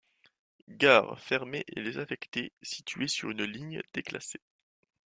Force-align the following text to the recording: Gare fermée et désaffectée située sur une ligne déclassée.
Gare 0.67 1.19
fermée 1.19 1.63
et 1.67 1.83
désaffectée 1.83 2.53
située 2.63 3.07
sur 3.07 3.29
une 3.29 3.43
ligne 3.43 3.83
déclassée. 3.93 4.41